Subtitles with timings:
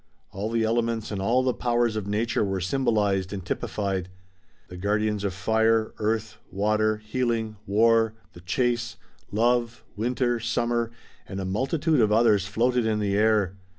[0.31, 4.09] All the elements and all the powers of nature were symbolized and typified.
[4.67, 8.97] The guardians of fire, earth, water, healing, war, the chase,
[9.31, 10.89] love, winter, summer
[11.27, 13.53] and a multitude of others, floated in the air.